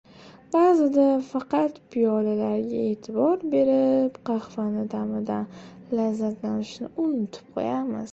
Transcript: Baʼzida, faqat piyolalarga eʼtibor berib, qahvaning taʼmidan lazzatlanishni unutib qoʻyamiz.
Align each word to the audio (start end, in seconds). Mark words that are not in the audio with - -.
Baʼzida, 0.53 1.03
faqat 1.31 1.75
piyolalarga 1.95 2.79
eʼtibor 2.85 3.43
berib, 3.51 4.17
qahvaning 4.29 4.87
taʼmidan 4.95 5.45
lazzatlanishni 6.01 6.91
unutib 7.05 7.53
qoʻyamiz. 7.59 8.09